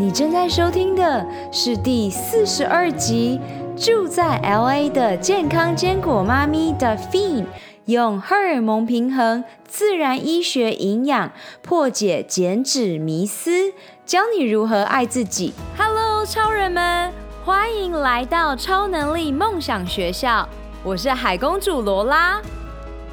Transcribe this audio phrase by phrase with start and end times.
[0.00, 3.40] 你正在收听的是第四十二集，
[3.76, 7.46] 住在 LA 的健康坚果妈咪 Daphine，
[7.86, 11.32] 用荷尔蒙平衡、自然医学营养
[11.62, 13.72] 破解减脂迷思，
[14.06, 15.52] 教你如何爱自己。
[15.76, 17.12] Hello，超人们，
[17.44, 20.48] 欢迎来到超能力梦想学校，
[20.84, 22.40] 我是海公主罗拉。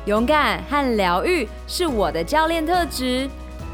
[0.06, 3.28] 勇敢和疗愈是我的教练特质。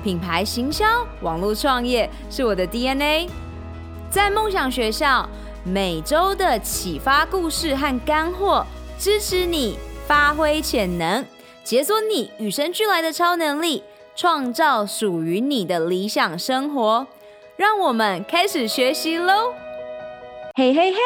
[0.03, 0.85] 品牌行销、
[1.21, 3.29] 网络创业是我的 DNA。
[4.09, 5.29] 在梦想学校，
[5.63, 8.65] 每周的启发故事和干货，
[8.97, 11.23] 支持你发挥潜能，
[11.63, 13.83] 解锁你与生俱来的超能力，
[14.15, 17.07] 创造属于你的理想生活。
[17.55, 19.53] 让我们开始学习喽！
[20.55, 20.97] 嘿嘿嘿，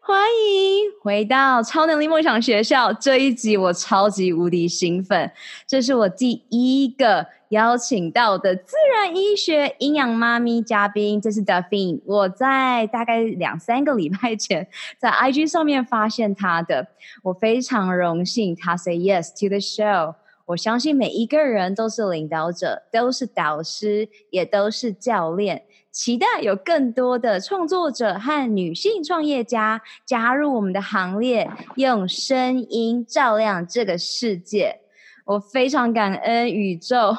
[0.00, 2.92] 欢迎回到超能力梦想学校。
[2.92, 5.30] 这一集我超级无敌兴奋，
[5.66, 7.26] 这是我第一个。
[7.50, 12.00] 邀请到的自然医学营养妈咪嘉宾，这是 Daphine。
[12.04, 14.68] 我在大概两三个礼拜前
[14.98, 16.88] 在 IG 上面发现她的，
[17.22, 20.14] 我非常荣幸她 say yes to the show。
[20.44, 25.62] 我相信每一个人都是领导者，都是导师，也都是教练。
[25.90, 34.80] 期待有更多的创作者和女性创业家加入我们的行列，用声音照亮这个世界。
[35.24, 37.16] 我非常感恩宇宙。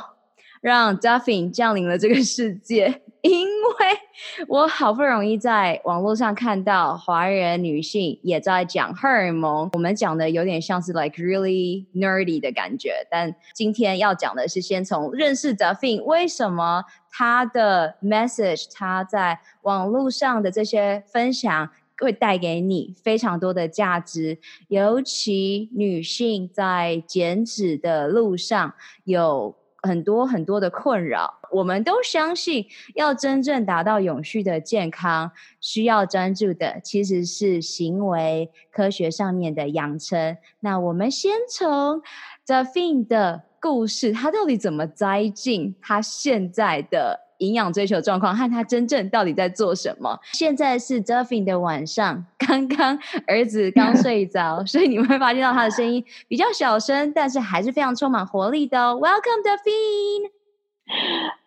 [0.62, 28.74] 让 Daphine 降临了这个世界， 因为我好不容易在网络上看到华人女性也在讲荷尔蒙，我们讲的有点像是 like really nerdy 的感觉，但今天要讲的是先从认识 Duffin，为什么他的 message，他在网络上的这些分享会带给你非常多的价值，尤其女性在减脂的路上
[29.06, 29.56] 有。
[29.82, 40.38] 很多很多的困扰，我们都相信，要真正达到永续的健康，需要专注的其实是行为科学上面的养成。
[40.60, 42.02] 那我们先从
[42.46, 47.29] The Finn 的故事，他到底怎么栽进他现在的？
[47.40, 50.18] 营养追求状况和他真正到底在做什么？
[50.32, 59.00] 现在是 Daphine 的晚上， 刚刚儿子刚 睡着，所以你们会发现到他的声音比较小声，但是还是非常充满活力的哦。
[59.02, 60.32] Welcome Daphine。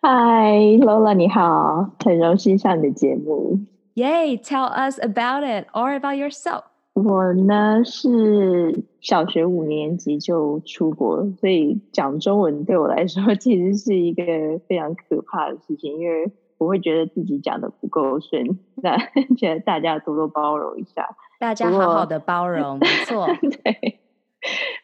[0.01, 3.59] Hi Lola，你好，很荣幸上你的节目。
[3.95, 6.63] Yay，tell us about it or about yourself。
[6.93, 14.23] 我呢是小学五年级就出国，所以讲中文对我来说 其实是一个
[14.67, 18.95] 非常可怕的事情，因为我会觉得自己讲的不够顺，那
[19.35, 23.99] 觉得大家多多包容一下，大家好好的包容，没错， 对，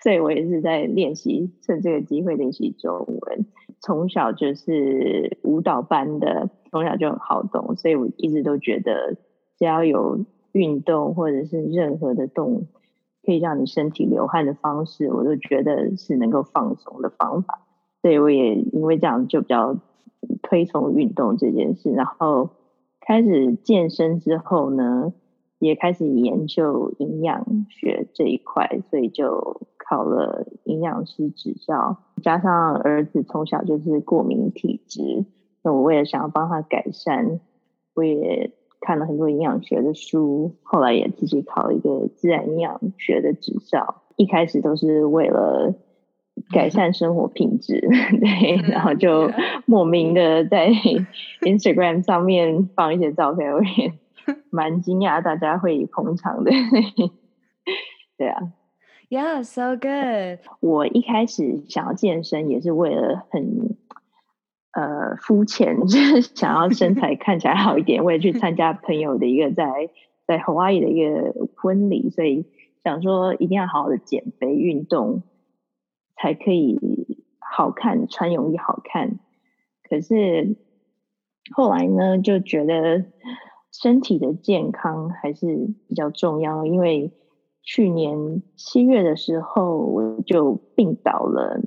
[0.02, 3.46] 所以我也是在练习，趁这个机会练习中文。
[3.82, 9.16] 从小就是舞蹈班的，从小就很好动，所以我一直都觉得
[9.60, 10.26] 只要有。
[10.52, 12.68] 运动或者是任何的动
[13.24, 17.60] 可以让你身体流汗的方式，我都觉得是能够放松的方法。
[18.02, 19.78] 所以我也因为这样就比较
[20.42, 21.92] 推崇运动这件事。
[21.92, 22.50] 然后
[23.02, 25.14] 开始健身之后呢，
[25.60, 31.98] 也开始研究营养学这一块，所以就考了营养师执照。
[32.24, 35.26] 加上儿子从小就是过敏体质，
[35.62, 37.40] 那我为了想要帮他改善，
[37.94, 38.54] 我也。
[38.82, 44.04] 看了很多营养学的书，后来也自己考了一个自然营养学的执照。
[44.16, 45.74] 一开始都是为了
[46.52, 47.80] 改善生活品质，
[48.20, 49.32] 对，然后就
[49.66, 50.70] 莫名的在
[51.42, 53.94] Instagram 上面放一些照片，我也
[54.50, 56.52] 蛮惊讶大家会捧场的。
[58.18, 58.42] 对啊
[59.10, 60.40] ，Yeah, so good。
[60.60, 63.78] 我一开始想要健身也是为了很。
[64.72, 68.04] 呃，肤浅 就是想要身材看起来好一点。
[68.04, 69.90] 我也去参加朋友的一个在
[70.28, 72.46] 在 Hawaii 的一个婚礼，所以
[72.84, 75.24] 想说一定要好好的减肥运动，
[76.16, 76.80] 才可以
[77.40, 79.20] 好看，穿泳衣好看。
[79.84, 80.56] 可是
[81.52, 83.06] 后来呢，就觉得
[83.72, 85.48] 身体的健康还是
[85.88, 87.12] 比较重要，因为
[87.64, 91.60] 去年七月的时候我就病倒了。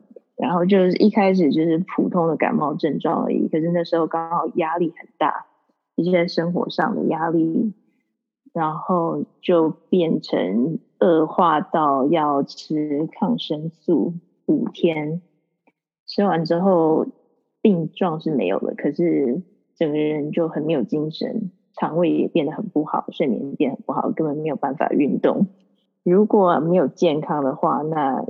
[0.43, 5.47] 然后就是一开始就是普通的感冒症状而已，可是那时候刚好压力很大，
[5.95, 7.73] 一些生活上的压力，
[8.53, 14.15] 然后就变成恶化到要吃抗生素
[14.47, 15.23] 五天，
[16.09, 17.07] 吃完之后
[17.61, 19.43] 病状是没有了，可是
[19.77, 25.47] 整个人就很没有精神，肠胃也变得很不好，睡眠变得很不好，根本没有办法运动。
[26.03, 28.25] 如果没有健康的话，那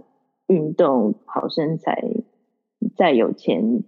[0.46, 2.02] 运动好身材，
[2.96, 3.84] 再有钱，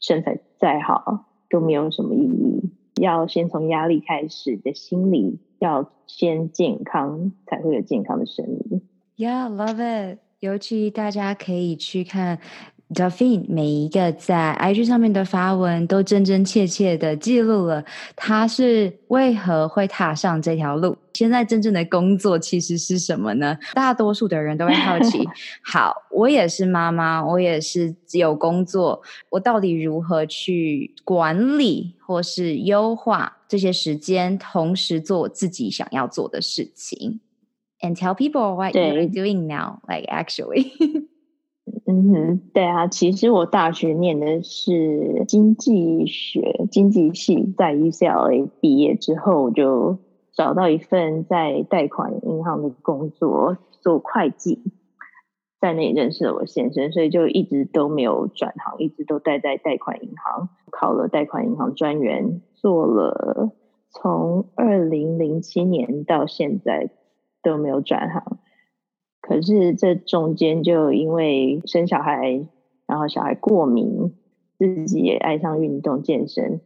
[0.00, 2.70] 身材再好都没有什么意义。
[3.00, 8.82] 要先从压力开始的心理，要先健康，才会有健康的生理。
[9.16, 10.18] Yeah, love it.
[10.40, 12.40] 尤其大家可以去看。
[12.92, 17.84] Delphine 每一个在 IG 上面的发文，都真真切切的记录了
[18.14, 20.96] 他是为何会踏上这条路。
[21.14, 23.56] 现在真正的工作其实是什么呢？
[23.74, 25.28] 大多数的人都会好奇。
[25.62, 37.20] 好，我也是妈妈，我也是有工作，我到底如何去管理或是优化这些时间，同时做我自己想要做的事情
[37.80, 40.72] ？And tell people what you're doing now, like actually.
[41.86, 49.98] 嗯哼，对啊，其实我大学念的是经济学、经济系，在 UCLA 毕业之后，就
[50.32, 54.60] 找到一份在贷款银行的工作，做会计，
[55.60, 63.52] 在那里认识了我先生，所以就一直都没有转行，一直都待在贷款银行，考了贷款银行专员，做了
[63.90, 66.90] 从二零零七年到现在
[67.40, 68.38] 都没有转行。
[69.32, 72.46] 可是这中间就因为生小孩，
[72.86, 74.12] 然后小孩过敏，
[74.58, 76.60] 自己也爱上运动健身，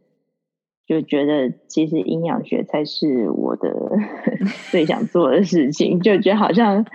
[0.85, 3.97] 就觉得其实营养学才是我的
[4.69, 6.85] 最想做的事情，就觉得好像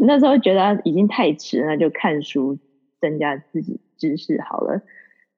[0.00, 2.58] 那时候觉得已经太迟了，那就看书
[3.00, 4.82] 增加自己知识好了。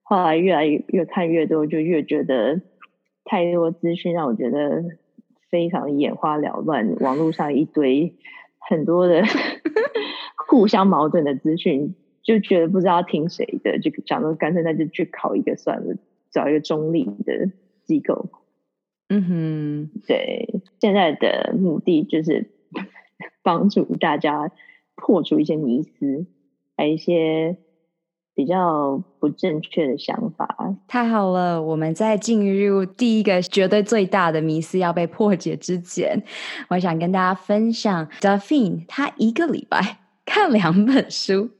[0.02, 2.62] 后来越来越越看越多，就越觉得
[3.26, 4.84] 太多资讯让我觉得
[5.50, 8.14] 非常眼花缭乱，网络上一堆。
[8.70, 9.22] 很多的
[10.48, 15.96] 互相矛盾的资讯，就觉得不知道听谁的，就讲说干脆那就去考一个算了，
[16.30, 17.50] 找一个中立的
[17.84, 18.30] 机构。
[19.08, 22.48] 嗯哼，对，现在的目的就是
[23.42, 24.52] 帮助大家
[24.94, 26.26] 破除一些迷思，
[26.76, 27.58] 还有一些。
[28.40, 30.48] 比较不正确的想法。
[30.88, 31.60] 太好了！
[31.60, 36.18] 我们在进入第一个绝对最大的迷思要被破解之前，
[36.68, 41.50] 我想跟大家分享 d a f i n 他一个礼拜 看两本书。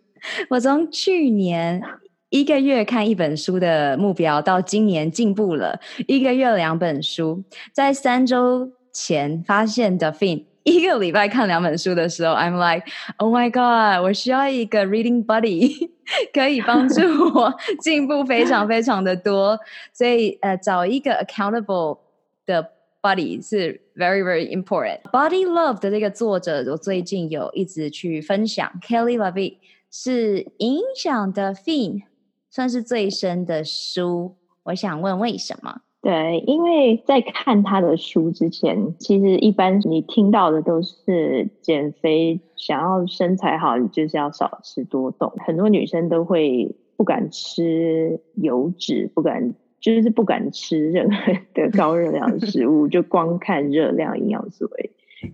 [0.49, 1.83] 我从去年
[2.31, 7.45] 一个月看一本书的目标，到今年进步了一个月两本书。
[7.75, 12.87] 在三周前发现 Delphine 一个礼拜看两本书的时候，I'm like,
[13.19, 15.91] oh my god，我需要一个 reading buddy。
[16.33, 17.01] 可以帮助
[17.35, 19.59] 我进步非常非常的多，
[19.93, 21.99] 所以呃，找一个 accountable
[22.47, 22.71] 的
[23.03, 25.01] buddy 是 very very important。
[25.11, 29.57] Body Love 的这个作者，我最近有一直去分享，Kelly LeVitt
[29.91, 32.03] 是影响 Delphine
[32.51, 34.37] 算是最深的书。
[34.65, 35.81] 我想问为什么？
[36.03, 45.31] 对，因为在看他的书之前，其实一般你听到的都是减肥，想要身材好，你就是要少吃多动。
[45.45, 54.71] 很多女生都会不敢吃油脂，不敢就是不敢吃任何的高热量的食物，就光看热量营养素。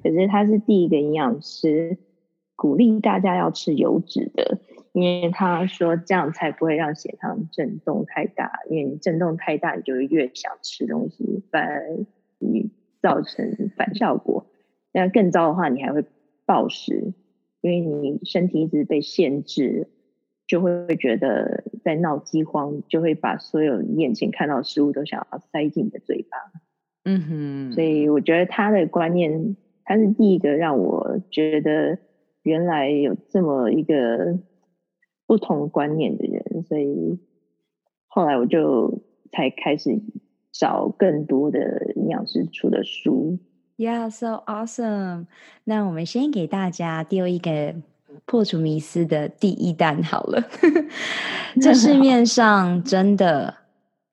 [0.02, 1.96] 可是他是第一个营养师，
[2.56, 4.58] 鼓励大家要吃油脂的。
[4.96, 11.98] 因为他说这样才不会让血糖震动太大，因为你震动太大，你就会越想吃东西，反而
[12.38, 12.70] 你
[13.02, 14.46] 造成反效果。
[14.94, 16.02] 那更糟的话，你还会
[16.46, 17.12] 暴食，
[17.60, 19.88] 因为你身体一直被限制，
[20.46, 26.38] 就会觉得在闹饥荒，就会把所有眼前看到的食物都想要塞进你的嘴巴。
[27.04, 31.98] 嗯哼，所以我觉得他的观念，他是第一个让我觉得
[32.42, 34.38] 原来有这么一个。
[35.26, 37.18] 不同观念的人，所以
[38.06, 39.02] 后来我就
[39.32, 40.00] 才开始
[40.52, 43.38] 找更多的营养师出的书。
[43.76, 45.26] Yeah, so awesome！
[45.64, 47.74] 那我们先给大家丢一个
[48.24, 50.42] 破除迷思的第一弹好了。
[51.60, 53.54] 这市面上真的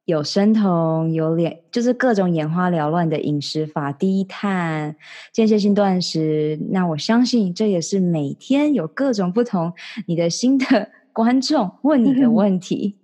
[0.03, 4.97] 有生酮，有脸，就是各种眼花缭乱的饮食法，低碳、
[5.31, 6.59] 间歇性断食。
[6.71, 9.71] 那我相信这也是每天有各种不同
[10.07, 10.89] 你的新的。
[11.13, 12.97] 观众问你的问题，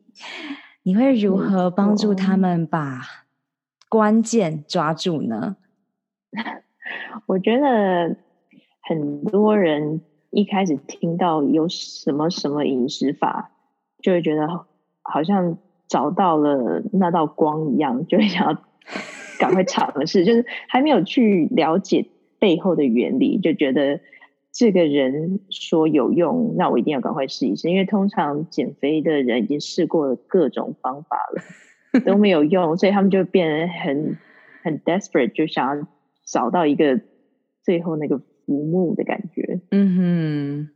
[0.81, 3.01] 你会如何帮助他们把
[3.87, 5.57] 关键抓住呢？
[7.27, 8.17] 我觉得
[8.81, 10.01] 很多人
[10.31, 13.51] 一开始听到有什么什么饮食法，
[14.01, 14.65] 就会觉得
[15.03, 18.57] 好像找到了那道光一样，就会想要
[19.37, 22.07] 赶快尝试，就是还没有去了解
[22.39, 23.99] 背后的原理，就觉得。
[24.51, 34.17] 这个人说有用，那我一定要赶快试一试，因为通常减肥的人已经试过了各种方法了，都 没有用，所以他们就变得很
[34.63, 35.87] 很 desperate，就想要
[36.25, 36.99] 找到一个
[37.63, 39.61] 最后那个浮木的感觉。
[39.71, 40.69] 嗯哼，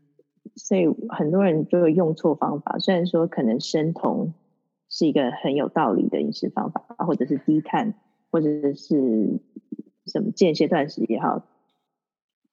[0.56, 4.34] 所以很多人就会用错方法，虽然说可能生酮
[4.90, 7.96] 是一个很有道理的饮食方法，或者是低碳，
[8.32, 9.40] 或者是
[10.06, 11.44] 什么间歇断食也好，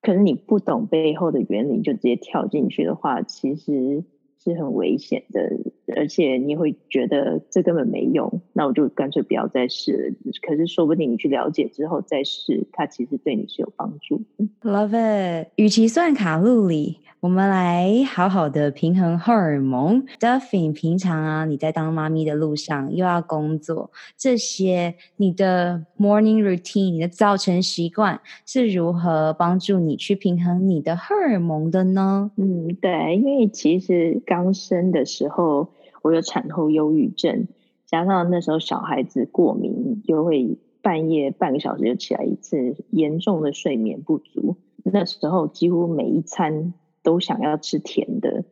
[0.03, 4.05] 可是你不懂背后的原理就直接跳进去的话，其实。
[4.43, 5.51] 是很危险的，
[5.97, 10.33] 而且你会觉得这根本没用，那我就干脆不要再试了。
[10.47, 14.49] 可是说不定你去了解之后再试，它其实对你是有帮助的。
[14.63, 15.49] Love it。
[15.57, 20.05] 与其算卡路里，我们来好好的平衡荷尔蒙。
[20.19, 32.31] Duffy，平常啊，你在当妈咪的路上又要工作，这些你的 morning routine，你的早晨习惯是如何帮助你去平衡你的荷尔蒙的呢？
[32.37, 35.69] 嗯，对，因为其实刚生的时候
[36.03, 37.47] 我有产后忧郁症，
[37.87, 44.57] 加上那时候小孩子过敏，就会半夜半个小时就起来一次，严重的睡眠不足。
[44.85, 46.73] 那时候几乎每一餐。
[47.03, 48.45] 都想要吃甜的，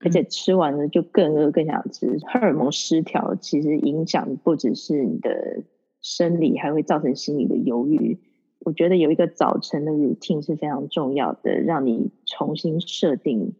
[0.00, 2.18] 而且吃完了就更饿，更想吃。
[2.26, 5.62] 荷尔蒙失调其实影响不只是你的
[6.00, 8.18] 生理，还会造成心理的忧郁。
[8.58, 13.54] 我觉得有一个早晨的 routine 是非常重要的，让你重新设定。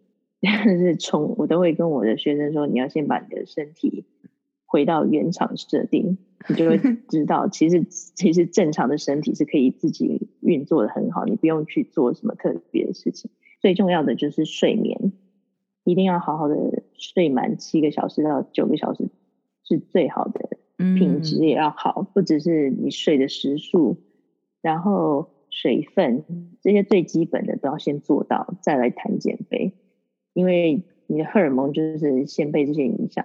[0.51, 4.05] 是从我都会跟我的学生说，你要先把你的身体
[4.67, 6.19] 回到原厂设定，
[6.49, 13.31] 你就会 知道，其实其实正常的身体是可以自己运作的很好，你不用去做什么特别的事情。
[13.61, 15.13] 最重要的就是睡眠，
[15.85, 19.09] 一定要好好的睡满七个小时到九个小时
[19.65, 23.99] 是最好的，品质也要好，不只是你睡的时数，
[24.61, 26.25] 然后水分
[26.61, 29.75] 这些最基本的都要先做到，再来谈减肥，
[30.33, 33.25] 因为你的荷尔蒙就是先被这些影响，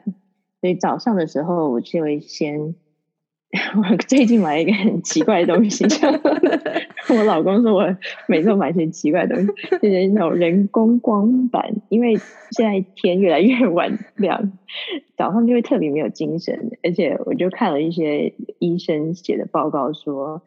[0.62, 2.76] 所以早上的时候我就会先。
[3.78, 5.86] 我最近买了一个很奇怪的东西，
[7.18, 7.98] 我老公说我
[8.28, 11.74] 每次都买些奇怪的东西，就是那种人工光板。
[11.88, 12.18] 因为
[12.52, 14.52] 现在天越来越晚亮，
[15.16, 20.44] 早上就会特别没有精神，而且我就看了一些医生写的报告说，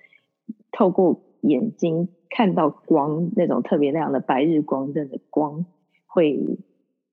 [0.71, 5.65] 透过眼睛看到光，那种特别亮的白日光灯的光，
[6.11, 6.59] 会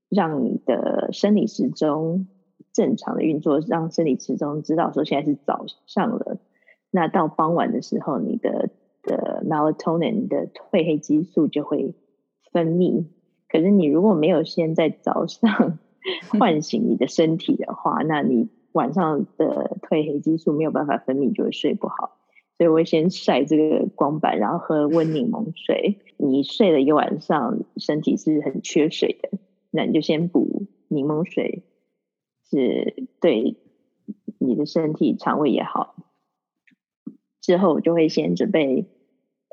[0.09, 2.27] 让你的生理时钟。
[2.73, 6.37] 正常的运作，让生理时钟知道说现在是早上了。
[6.91, 8.69] 那到傍晚的时候，你的
[9.01, 11.95] 的 melatonin 的褪黑激素就会
[12.51, 13.05] 分泌。
[13.49, 15.79] 可是你如果没有先在早上
[16.29, 22.16] 唤醒你的身体的话，那你晚上的褪黑激素没有办法分泌，就会睡不好。
[22.57, 25.99] 所以我会先晒这个光板，然后喝温柠檬水。
[26.17, 29.37] 你睡了一个晚上，身体是很缺水的，
[29.69, 31.63] 那你就先补柠檬水。
[32.49, 33.57] 是对
[34.39, 35.95] 你的身体、肠胃也好。
[37.41, 38.85] 之后我就会先准备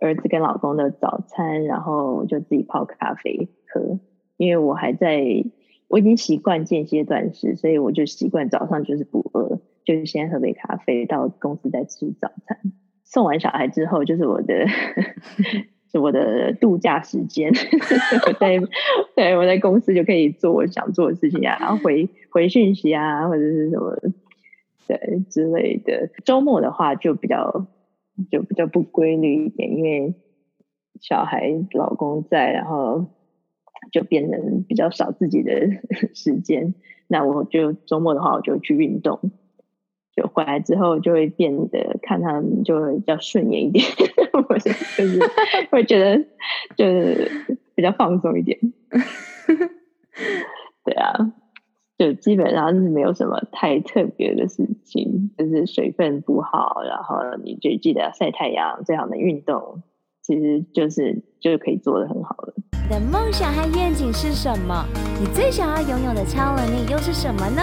[0.01, 3.99] 儿子跟老公的早餐，然后就自己泡咖啡喝。
[4.37, 5.25] 因为我还在，
[5.89, 12.74] 我已经习惯间歇断食，所以我就习惯早上就是不饿，就是先喝杯咖啡，到公司再吃早餐。
[13.15, 14.67] 送完小孩之后，就是我的。
[15.95, 17.53] 是我的度假时间，
[18.27, 18.59] 我在
[19.15, 23.97] 对我在公司就可以做我想做的事情啊，然后回回讯息啊，或者是什么
[24.89, 26.11] 对之类的。
[26.25, 27.69] 周末的话就比较
[28.29, 30.15] 就比较不规律一点，因为
[31.01, 33.07] 小孩、老公在，然后
[33.93, 35.53] 就变成比较少自己的
[36.13, 36.75] 时间。
[37.07, 39.31] 那我就周末的话，我就去运动。
[40.17, 43.85] 就回来之后，就会变得看他们就会比较顺眼一点，
[44.49, 45.19] 我就是
[45.71, 46.25] 会觉得
[46.77, 47.31] 就是
[47.75, 48.59] 比较放松一点。
[50.85, 51.33] 对啊，
[51.99, 59.83] 就基本上是没有什么太特别的事情，就是水分不好，然后你就记得要晒太阳，最好的运动
[60.23, 62.55] 其实就是就是可以做的很好了。
[62.85, 64.85] 你的梦想和愿景是什么？
[65.19, 67.63] 你最想要拥有的超能力又是什么呢？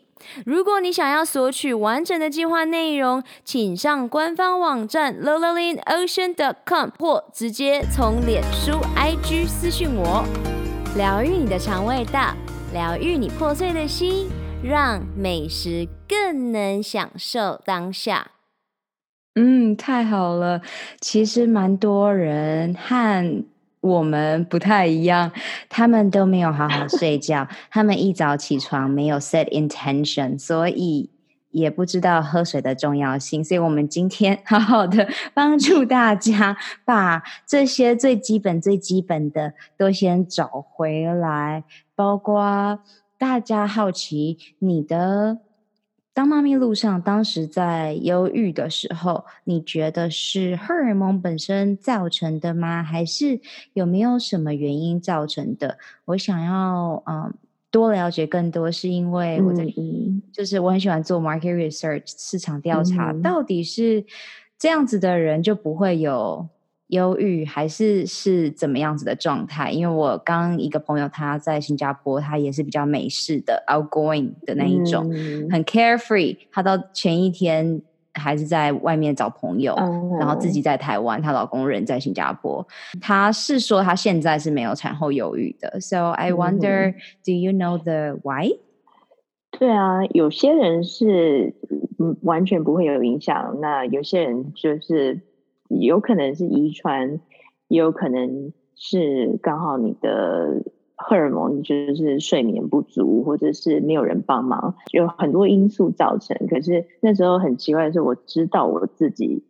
[0.45, 6.53] 如果你想要索取完整的计划内容，请上官方网站 l o l a l i n o c e a n c o
[6.67, 10.23] m 或直接从脸书 IG 私讯我。
[10.97, 12.35] 疗愈你的肠胃道，
[12.73, 14.29] 疗愈你破碎的心，
[14.63, 18.31] 让美食更能享受当下。
[19.35, 20.61] 嗯，太好了。
[20.99, 23.45] 其实蛮多人和
[23.81, 25.31] 我们不太一样，
[25.67, 31.09] 他们都没有好好睡觉，他们一早起床没有 set intention，所以
[31.49, 33.43] 也不知道喝水的重要性。
[33.43, 41.63] 所以我们今天好好的 帮助大家把这些最基本、最基本的都先找回来，
[41.95, 42.79] 包括
[43.17, 45.39] 大家好奇你的。
[46.13, 52.83] 当妈咪路上，当时在忧郁的时候，你觉得是荷尔蒙本身造成的吗？
[52.83, 53.39] 还是
[53.73, 55.77] 有没有什么原因造成的？
[56.05, 57.33] 我想要嗯
[57.69, 64.03] 多了解更多，是因为我在嗯，就是我很喜欢做 market research 市场调查，嗯，到底是
[64.59, 66.45] 这样子的人就不会有。
[66.91, 69.71] 忧郁还是是怎么样子的状态？
[69.71, 76.37] 因为我刚一个朋友他在新加坡，他也是比较美式的 outgoing 的那一种，嗯、很 carefree。
[76.51, 77.81] 他到前一天
[78.13, 82.67] 还是在外面找朋友，嗯、然后自己在台湾，她老公人在新加坡。
[82.99, 85.79] 他是说他现在是没有产后忧郁的。
[85.79, 88.49] So I wonder,、嗯、do you know the why？
[89.57, 91.53] 对啊，有些人是
[92.23, 95.21] 完全不会有影响，那有些人就是。
[95.79, 97.19] 有可能是遗传，
[97.67, 100.63] 也有可能是刚好你的
[100.95, 106.47] 荷尔蒙就是睡眠不足，或者是没有人帮忙，有很多因素造成。
[106.47, 109.43] 可是那时候很奇怪的是，我知道我自己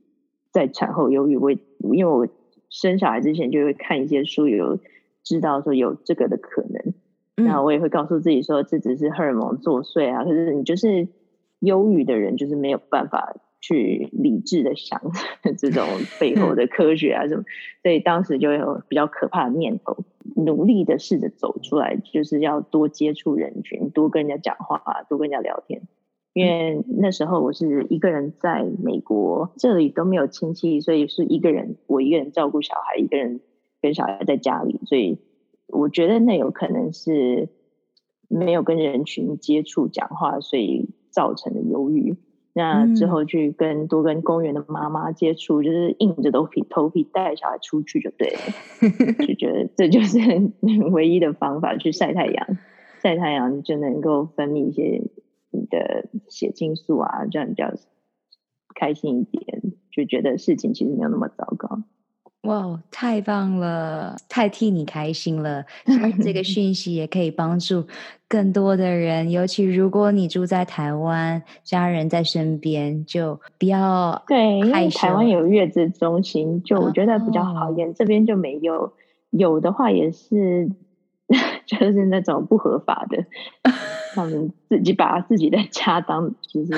[0.52, 2.28] 在产后忧郁，我因为我
[2.70, 4.80] 生小孩之前就会看一些书，有
[5.24, 6.94] 知道说有这个的可能。
[7.36, 10.24] 那、嗯、我也会告诉自己说，这只是荷尔蒙作祟啊。
[10.24, 11.08] 可是你就是
[11.60, 13.36] 忧郁的人，就是没有办法。
[13.62, 15.00] 去理智的想
[15.58, 15.86] 这种
[16.20, 17.44] 背后的科学啊什么，
[17.84, 19.98] 所以当时就有比较可怕的念头，
[20.36, 25.84] 努力的试着走出来，就是要多接触人群，多跟人家讲话，多跟人家聊天。
[26.34, 33.42] 因为那时候我是一个人在美国，这里都没有亲戚，所以是一个人，我一个人照顾小孩，一个人
[33.82, 35.20] 跟小孩在家里，所以
[35.68, 37.50] 我觉得那有可能是
[38.30, 42.16] 没有跟人群接触讲话，所以造成的忧郁。
[42.54, 50.20] 那之后去跟多跟公园的妈妈接触，就是硬着头皮头皮带小孩出去就对了，就觉得这就是
[50.92, 52.58] 唯一的方法，去晒太阳，
[53.02, 55.02] 晒太阳就能够分泌一些
[55.52, 57.74] 你的血清素啊，这样比较
[58.76, 59.62] 开心一点，
[59.92, 61.84] 就觉得事情其实没有那么糟糕。
[62.42, 65.64] 哇太棒了，太替你开心了！
[66.24, 67.86] 这个讯息也可以帮助
[68.28, 77.88] 更多的人，尤其如果你住在台湾，家人在身边，就不要对，因为台湾有月子中心，就我觉得比较好一点。
[77.90, 77.96] Oh.
[77.96, 78.92] 这边就没有，
[79.30, 80.68] 有的话也是，
[81.68, 83.24] 就是那种不合法的，
[84.16, 86.74] 他们自己把自己的 家当就是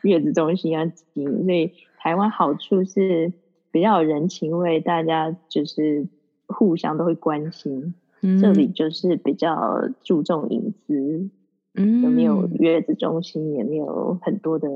[0.00, 3.30] 月子中心啊，所以台湾好处是。
[3.76, 6.08] 比较有人情味，大家就是
[6.46, 7.92] 互相都会关心。
[8.22, 9.54] 嗯、这里就是比较
[10.02, 11.28] 注重隐私，
[11.74, 14.66] 嗯，有没有月子中心，也没有很多的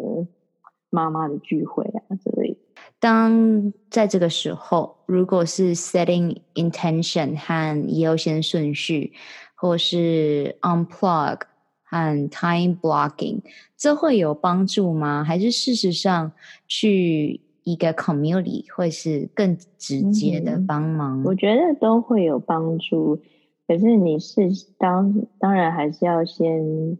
[0.90, 2.58] 妈妈的聚会啊之类。
[2.98, 9.14] 当在这个时候，如果是 setting intention 和优先顺序，
[9.54, 11.40] 或是 unplug
[11.84, 13.40] 和 time blocking，
[13.78, 15.24] 这会有帮助吗？
[15.24, 16.32] 还是事实上
[16.68, 17.40] 去？
[17.70, 23.20] 一个 community 会是更直接的帮忙，嗯，我觉得都会有帮助。
[23.68, 26.98] 可是你是当当然还是要先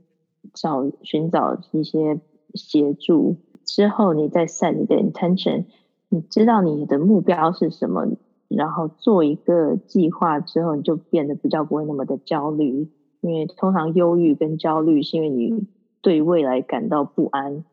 [0.55, 2.21] 找寻找一些
[2.55, 5.65] 协助，之后你再 set 你的 intention，
[6.09, 8.07] 你知道你的目标是什么，
[8.47, 12.89] 然后做一个计划之后，你就变得比较不会那么的焦虑。
[13.21, 15.67] 因为通常忧郁跟焦虑是因为你
[16.01, 17.65] 对未来感到不安。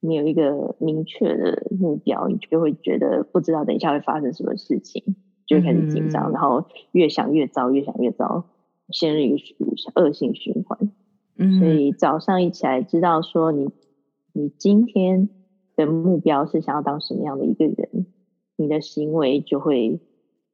[0.00, 8.44] 你有一个明确的目标，你就会觉得不知道等一下会发生什么事情，就会开始紧张，嗯、然后越想越糟，越想越糟，
[8.90, 9.36] 陷入一个
[9.94, 10.92] 恶性循环。
[11.38, 13.68] 嗯，所以早上一起来，知道说你
[14.32, 15.28] 你今天
[15.74, 18.06] 的目标是想要当什么样的一个人，
[18.56, 20.00] 你的行为就会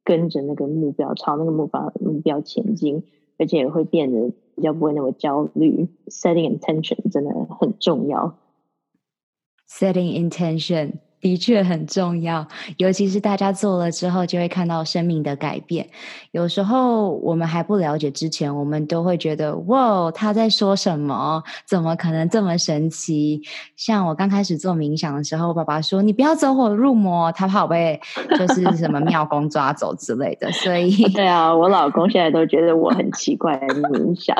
[0.03, 3.03] 跟着那个目标，朝那个目标目标前进，
[3.37, 5.87] 而且也会变得比较不会那么焦虑。
[6.07, 8.37] Setting intention 真的很重要。
[9.65, 15.87] Setting intention 的确很重要，尤其是大家做了之后，就会看到生命的改变。
[16.31, 21.41] 有时候我们还不了解之前，我们都会觉得哇，他在说什么？
[21.65, 23.41] 怎么可能这么神奇？
[23.77, 27.97] 像我刚开始做冥想的时候，爸爸说：“你不要走火入魔，他怕我被
[28.37, 34.35] 就是什么庙公抓走之类的。”所以， 对啊，我老公现在都觉得我很奇怪的冥想，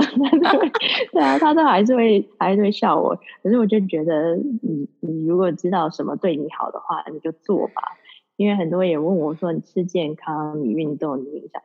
[1.13, 3.17] 对啊，他都还是会还是会笑我。
[3.41, 7.83] 可是我就觉得，你你如果知道什么对你好的话，你就做吧。
[8.35, 11.61] 因为很多人问我说：“你吃健康，你运动，你影响，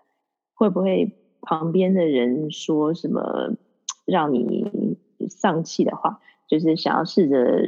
[0.54, 3.56] 会不会旁边的人说什么
[4.04, 4.98] 让你
[5.30, 6.20] 丧气的话？
[6.46, 7.66] 就是想要试着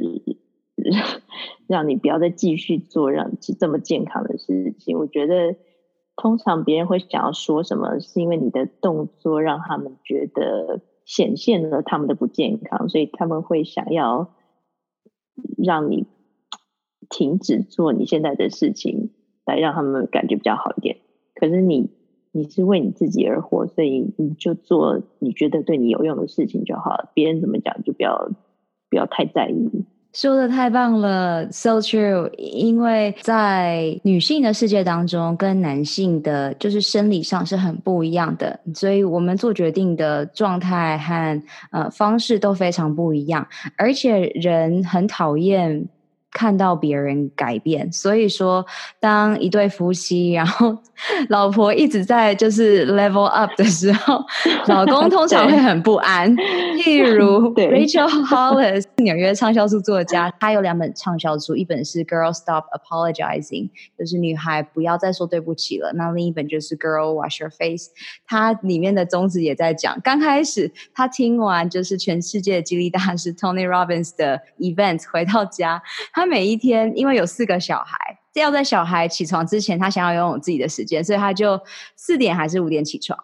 [1.67, 5.55] 让你不要再继续做让这么健康的事情。”我觉得，
[6.15, 14.31] 通常别人会想要说什么，是因为你的动作让他们觉得显现了他们的不健康，所以他们会想要
[15.57, 16.05] 让你。
[17.11, 19.11] 停止做你现在的事情，
[19.45, 20.97] 来让他们感觉比较好一点。
[21.35, 21.91] 可是你，
[22.31, 27.11] 你是为你自己而活，所以你就做你觉得对你有用的事情就好了。
[27.13, 28.31] 别人怎么讲，就不要
[28.89, 29.69] 不要太在意。
[30.13, 32.29] 说的太棒了，so true。
[32.37, 43.47] 因为在女性的世界当中，跟男性的就是生理上是很不一样的，所以我们做决定的状态和呃方式都非常不一样，
[43.77, 45.87] 而且人很讨厌。
[46.31, 48.65] 看到别人改变，所以说，
[48.99, 50.77] 当一对夫妻，然后
[51.29, 54.23] 老婆一直在就是 level up 的时候，
[54.67, 56.33] 老公通常会很不安。
[56.85, 65.91] 例如 Rachel Hollis， 纽约畅销书作家，他有两本畅销书，一本是《Girl Stop Apologizing》，就是女孩不要再说对不起了。
[65.95, 67.89] 那另一本就是《Girl Wash Your Face》，
[68.25, 75.83] 它里面的宗旨也在讲，刚开始他听完就是全世界的激励大师 Tony Robbins 的 event，回到家。
[76.13, 77.97] 她每一天，因为有四个小孩，
[78.33, 81.59] 要在小孩起床之前，她想要拥有自己的时间，所以她就
[81.95, 83.17] 四点还是五点起床。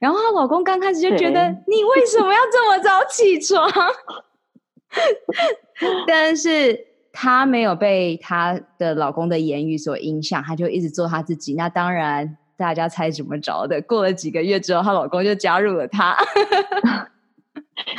[0.00, 3.70] 然后她老公刚开始就觉得，你为什么要这么早起床？
[6.06, 6.78] 但是
[7.12, 11.54] 她没有被她的老公的言语所影响，她就一直做她自己。
[11.54, 13.80] 那当然，大家猜怎么着的？
[13.82, 16.16] 过了几个月之后，她老公就加入了她。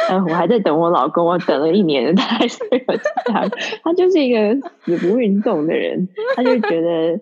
[0.10, 3.48] 嗯， 我还在等我老公，我等了一年， 他还是没有他。
[3.84, 7.20] 他就是一个死不运动的人，他就觉得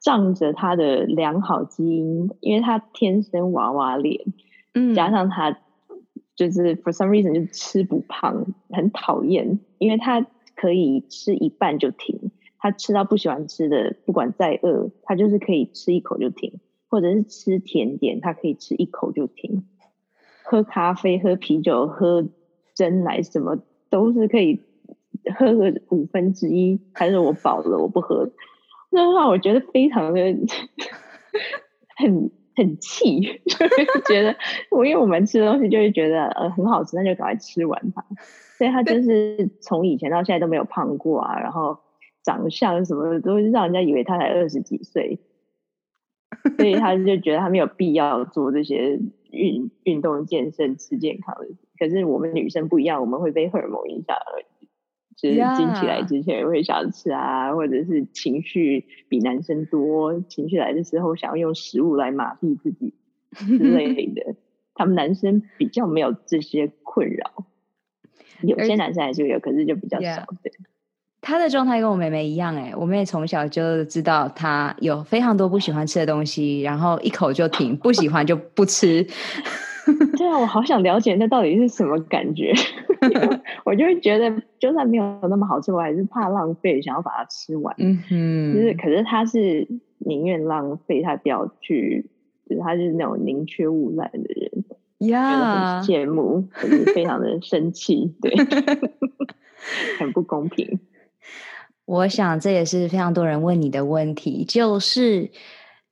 [0.00, 4.20] 仗着他的良好基因，因为他天生娃娃脸，
[4.74, 5.58] 嗯，加上他
[6.36, 16.52] 就是 for some reason 就吃不胖，很讨厌，因为他可以吃一半就停，他吃到不喜欢吃的，不管再饿，他就是可以吃一口就停，
[16.88, 19.64] 或者是吃甜点，他可以吃一口就停。
[20.44, 22.28] 喝咖啡、喝啤酒、喝
[22.74, 24.60] 珍奶，什么都是可以
[25.38, 26.78] 喝个五分之一。
[26.92, 28.30] 还是我饱了，我不喝。
[28.90, 30.20] 那让我觉得非常的
[31.96, 34.36] 很很气， 就是觉得
[34.70, 38.04] 我因为我们吃东西就会觉得呃很好吃，那就赶快吃完它。
[38.58, 41.78] 所以他就是从以前到现在都没有胖过啊，然后
[42.22, 45.18] 长相什么的都让人家以为他才二十几岁，
[46.56, 49.00] 所以他就觉得他没有必要做这些。
[49.34, 54.16] 运运动、健身、吃健康的，可是我们女生不一样，我们会被荷尔蒙影响，
[55.16, 62.94] 就是经期来之前会想吃啊.或者是情绪比男生多，情绪来的时候想要用食物来麻痹自己
[63.36, 64.36] 之类 的。
[64.74, 67.46] 他们男生比较没有这些困扰，
[68.42, 70.06] 有些男生还是有，可是就比较少。
[70.06, 70.26] Yeah.
[70.42, 70.52] 对。
[71.24, 79.02] 他的状态跟我妹妹一样，哎，我妹妹从小就知道她有非常多不喜欢吃的东西，然后一口就停，不喜欢就不吃。
[80.16, 82.52] 对啊，我好想了解那到底是什么感觉。
[83.64, 87.74] 我就是觉得，就算没有那么好吃，我还是怕浪费，想要把它吃完。
[87.78, 89.66] 嗯哼，就是可是他是
[89.98, 92.06] 宁愿浪费，他不要去，
[92.48, 94.64] 就是他就是那种宁缺毋滥的人。
[95.08, 98.34] 呀，很羡慕，可是非常的生气，对，
[99.98, 100.78] 很不公平。
[101.86, 105.30] 我想这也是非常多人问你的问题，就是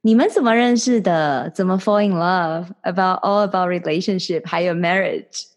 [0.00, 1.50] 你们怎么认识的？
[1.50, 5.50] 怎么 fall in love？About all about relationship，还有 marriage？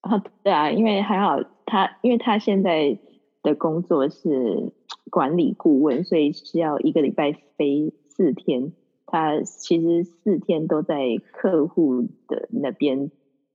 [0.00, 2.98] 啊，对啊，因为还好他，因为他现在
[3.42, 4.72] 的工作是
[5.10, 8.72] 管理顾问，所以是要一个礼拜飞四天。
[9.06, 10.96] 他其实四天都在
[11.32, 13.10] 客户的那边，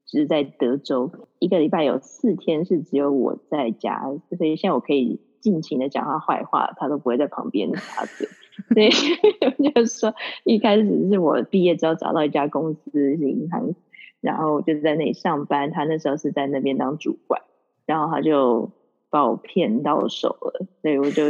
[0.05, 4.03] 只是在德州，一个礼拜有四天是只有我在家，
[4.37, 5.19] 所以现在我可以。
[5.39, 8.27] 尽情的讲他坏话，他都不会在旁边插嘴。
[8.73, 8.89] 所以
[9.71, 13.75] 就是说，一开始是我毕业之后找到一家公司是银行，
[14.19, 15.71] 然后就在那里上班。
[15.71, 17.41] 他那时候是在那边当主管，
[17.85, 18.71] 然后他就
[19.09, 21.23] 把我骗到手了，所以我就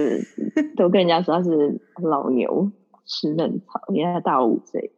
[0.77, 2.71] 都跟人家说他是老牛
[3.05, 4.91] 吃嫩草，因为他大我五岁，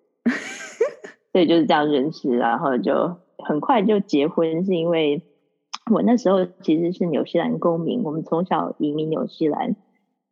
[1.32, 5.24] 所以就是这样认识，然后就很快就结婚，是因为
[5.90, 9.76] 我那时候其实是纽西兰公民，我们从小移民纽西兰，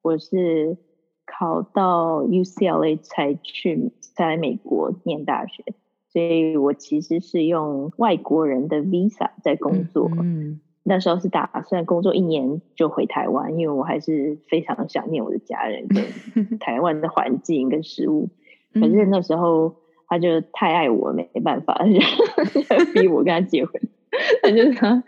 [0.01, 0.77] 我是
[1.25, 5.63] 考到 UCLA 才去才来美国念大学，
[6.11, 10.09] 所以我其实是用外国人的 visa 在工作。
[10.17, 10.61] 嗯。
[10.89, 16.05] 那时候是打算工作一年就回台湾，因为我还是非常想念我的家人跟
[16.59, 18.29] 台湾的环境跟食物。
[18.73, 19.75] 可是那时候
[20.07, 21.99] 他就太爱我，没办法，就
[22.93, 23.81] 逼我跟他结婚。
[24.41, 25.03] 他就说：“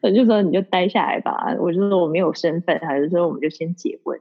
[0.00, 4.20] 他就说你就待下来吧。”我就说我没有身份，他就说我们就先结婚。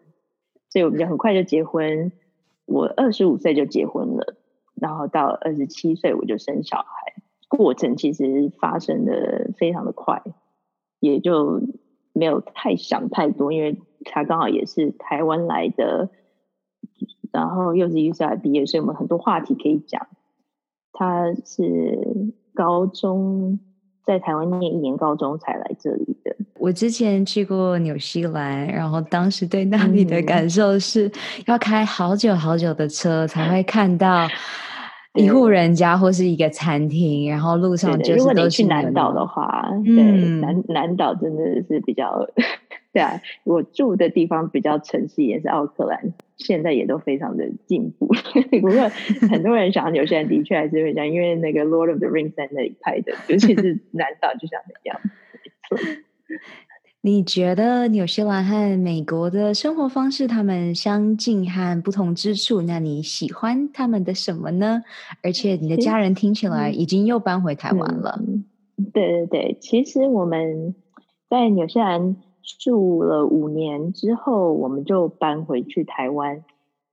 [0.69, 2.11] 所以我们就很快就结婚。
[2.65, 4.35] 我二十五岁就结婚了，
[4.75, 6.85] 然后到二十七岁我就生小孩。
[7.47, 10.23] 过程其实发生的非常的快。
[10.99, 11.61] 也就
[12.13, 16.09] 没有太想太多，因为他刚好也是台湾来的，
[17.31, 20.07] 然后又是 UCLA 毕业，所以我们很多话题可以讲。
[20.93, 23.59] 他是高中
[24.05, 26.35] 在台湾念一年高中才来这里的。
[26.55, 31.11] 我之前去过纽西兰，然后当时对那里的感受是
[31.45, 34.27] 要开好久好久的车才会看到。
[35.15, 38.17] 一户人家或是一个餐厅，然后路上就是都是。
[38.17, 40.03] 如果你去南岛的话，嗯、对
[40.41, 42.27] 南南岛真的是比较，
[42.93, 48.07] 对啊，我住的地方比较城市，也是奥克兰，现在也都非常的进步。
[48.61, 48.87] 不过
[49.29, 55.01] 很多人想纽西兰的确还是会这样，因为那个《Lord of the Rings》在那里拍的，尤其是南岛，就像那样。
[57.05, 62.61] 你觉得纽西兰和美国的生活方式，他们相近和不同之处？
[62.61, 64.83] 那你喜欢他们的什么呢？
[65.21, 68.21] 而且你的家人听起来已经又搬回台湾了。
[68.93, 70.73] 对对对，其实我们
[71.29, 76.43] 在纽西兰住了五年之后，我们就搬回去台湾。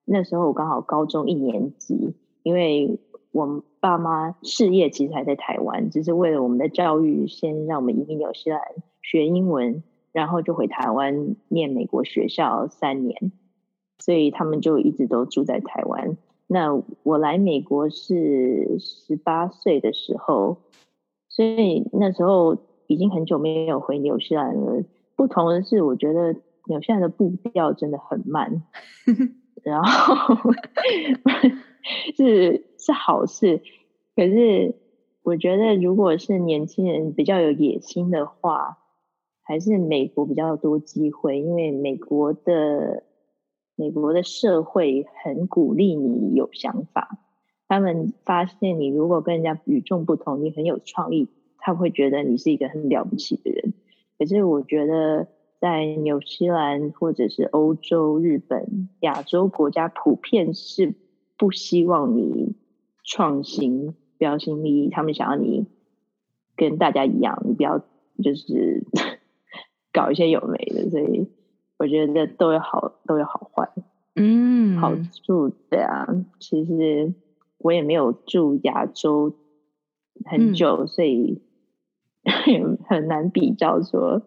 [0.04, 2.98] 那时候我刚好高中一年级，因为
[3.32, 8.60] 我们爸妈事业其实还在台湾，只是为了我们的教育，先让我们移民纽西兰
[9.02, 9.82] 学英文。
[10.12, 13.30] 然后就回台湾念美国学校三年，
[14.00, 16.16] 所以他们就一直都住在台湾。
[16.48, 20.56] 那我来美国是十八岁的时候，
[21.28, 22.56] 所以那时候
[22.88, 24.82] 已经很久没有回纽西兰了。
[25.20, 28.62] 不同的是，我觉得纽西兰的步调真的很慢，
[29.62, 30.34] 然后
[32.16, 33.60] 是是好事。
[34.16, 34.76] 可是
[35.22, 38.78] 我觉得，如果是年轻人比较有野心的话，
[39.42, 43.04] 还是美国比较多机会，因为美国的
[43.76, 47.18] 美国的社会很鼓励你有想法。
[47.68, 51.28] 他们发现你如果跟人家与众不同，你很有创意，
[51.58, 53.74] 他会觉得你是一个很了不起的人。
[54.20, 55.26] 可是我觉得
[55.58, 60.94] 在纽西兰或者是欧洲、日本、亚洲国家，普遍是
[61.36, 62.54] 不希望你
[63.02, 64.90] 创新、标新立异。
[64.90, 65.66] 他们想要你
[66.54, 67.80] 跟大家一样，你不要
[68.22, 68.84] 就是。
[69.92, 71.26] 搞一些有没的，所以
[71.76, 73.68] 我觉得都有好都有好坏，
[74.14, 76.06] 嗯，好处的啊。
[76.38, 77.12] 其实
[77.58, 79.34] 我也没有住亚洲
[80.24, 81.42] 很久，嗯、所以
[82.88, 84.22] 很难比较说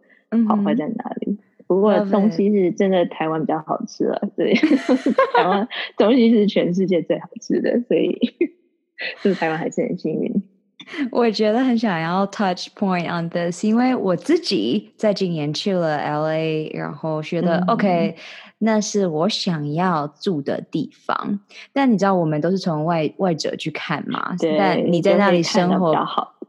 [0.48, 1.32] 好坏在哪里。
[1.32, 4.54] 嗯、不过东西是真的台湾比较好吃了，对，
[5.36, 8.20] 台湾东西是全世界最好吃的，所以
[9.22, 10.44] 住台湾还是很幸运。
[11.12, 18.16] 我觉得很想要 touch point on this，因为我自己在今年去了 LA，然后觉得、嗯、OK，
[18.58, 21.40] 那是我想要住的地方。
[21.72, 24.36] 但你知道，我们都是从外外者去看嘛。
[24.38, 24.58] 对。
[24.58, 25.94] 但你在那里生活，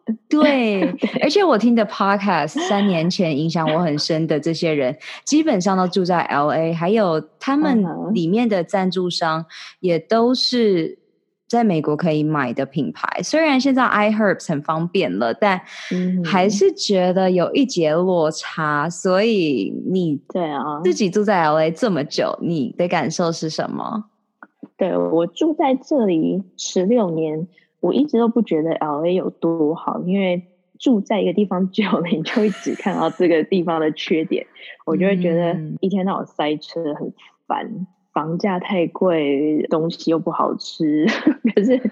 [0.28, 0.82] 对。
[1.22, 9.46] 而且我听的 podcast 三年前影响我很深的这些人，基本上都住在 LA，还有他们里面的赞助商
[9.80, 10.98] 也都是。
[11.46, 15.60] 在美国可以买的品牌，虽然现在 iHerbs 很方便了，但
[16.24, 18.90] 还是觉得有一截落差。
[18.90, 24.06] 所以你对啊，自己住在 LA 这么久，你的感受是什么？
[24.76, 27.46] 对，我住在这里十六年，
[27.84, 30.42] 我一直都不觉得 LA 有多好，因为
[30.78, 34.46] 住在一个地方久了，你就会只看到这个地方的缺点，
[34.86, 37.12] 我就会觉得一天到晚塞车很
[37.46, 37.86] 烦。
[38.14, 41.04] 房价太贵，东西又不好吃，
[41.52, 41.90] 可是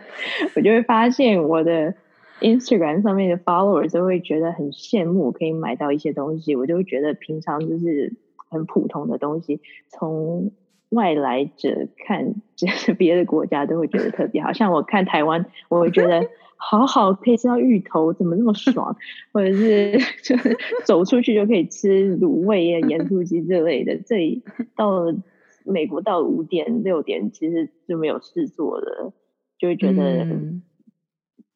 [0.54, 1.94] 我就会发现我的
[2.40, 8.14] Instagram 上面的 followers 都会觉得很羡慕，可以买到一些东西，我就会觉得平常就是
[8.48, 10.52] 很普通的东西，从
[10.92, 16.26] 外来者看， 就是别的国家都会觉得特别好，像我看台湾，我会觉得
[16.56, 18.96] 好好可以吃到芋头，怎么那么爽？
[19.32, 23.98] 或者是 就是走出去就可以吃卤味啊、盐酥鸡之类的。
[24.06, 24.44] 这里
[24.76, 25.16] 到了
[25.64, 29.12] 美国到了五点六点，其实就没有事做了，
[29.58, 30.26] 就会觉得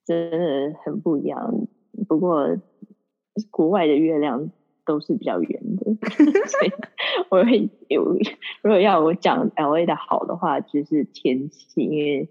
[0.04, 1.66] 真的很不一样。
[2.08, 2.56] 不过
[3.50, 4.50] 国外的月亮
[4.86, 5.84] 都是比较远的，
[6.48, 6.72] 所以
[7.28, 8.16] 我会有
[8.62, 12.28] 如果要我讲 LA 的好的话，就是天气，因为。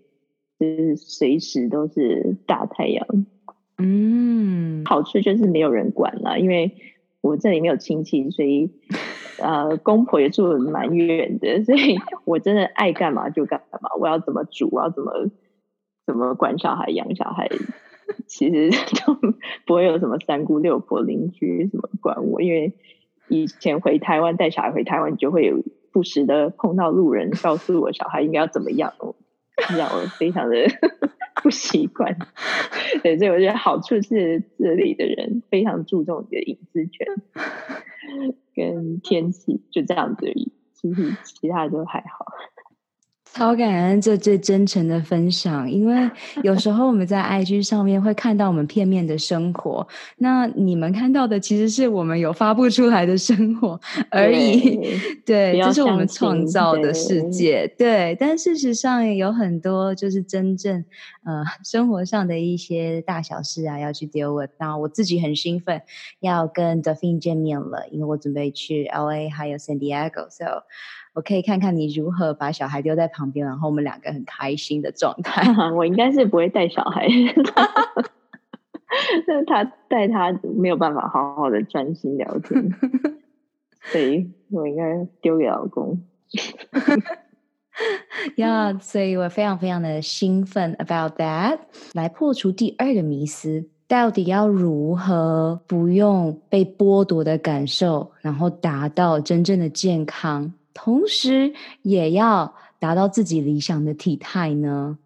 [0.57, 3.05] 就是随时都是大太阳，
[3.77, 6.71] 嗯，好处就是没有人管了，因为
[7.19, 8.71] 我这里没有亲戚，所以
[9.37, 15.29] 呃，公婆也住得蛮远的，所以我真的爱干嘛就干嘛，我要怎么煮，我要怎么
[16.05, 17.49] 怎么管小孩、养小孩，
[18.27, 19.13] 其实就
[19.65, 22.73] 不会有什么三姑六婆、邻居什么管我，因为
[23.27, 28.93] 以前回台湾带小孩回台湾，就会有不时的碰到路人告诉我小孩应该要怎么样。
[29.77, 30.67] 让我非常的
[31.41, 32.17] 不习惯，
[33.01, 37.07] 对，所以我觉得好处是这里的人非常注重你的隐私权
[38.53, 42.25] 跟天气，就这样子而已，其实其他都还好。
[43.36, 46.10] 超感恩这最真诚的分享，因为
[46.41, 49.86] 有时候我们在 IG 上面会看到我们片面的生活，
[50.19, 53.78] 那你们看到的其实是我们有发布出来的生活
[54.10, 54.78] 而已。
[55.26, 57.67] 对，对，这是我们创造的世界。
[57.78, 60.86] 对，对，但事实上有很多就是真正
[61.26, 64.52] 呃生活上的一些大小事啊要去 deal with。
[64.58, 65.82] 那我自己很兴奋
[66.21, 70.63] 要跟 Delphine 见面了，因为我准备去 LA 还有 San Diego，so。
[71.15, 75.43] 我可以看看你如何把小孩丢在旁边，然后我们两个很开心的状态。
[75.73, 77.08] 我应该是不会带小孩，
[79.25, 82.69] 但是他带他没有办法好好的专心聊天，
[83.82, 86.01] 所以我应该丢给老公。
[88.36, 91.60] 呀，yeah, 所以我非常非常的兴奋 about that。
[91.93, 100.54] 来破除第二个迷思，到底要如何不用被剥夺的感受，然后达到真正的健康？
[100.75, 104.99] 同时也要达到自己理想的体态呢？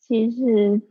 [0.00, 0.82] 其实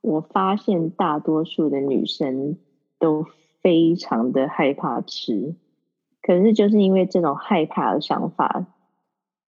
[0.00, 2.56] 我发现大多数的女生
[2.98, 3.24] 都
[3.60, 5.54] 非常的害怕吃，
[6.22, 8.66] 可是就是因为这种害怕的想法，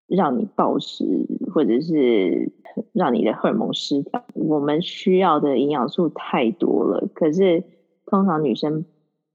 [0.06, 1.04] 让你暴食，
[1.52, 2.52] 或者是
[2.92, 4.24] 让你的荷尔蒙失调。
[4.34, 7.64] 我们需要的营养素太多了，可是
[8.04, 8.84] 通常女生